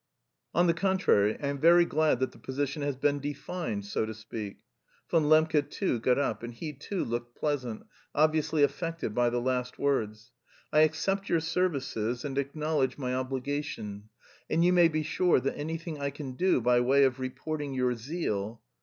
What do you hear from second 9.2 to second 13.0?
the last words. "I accept your services and acknowledge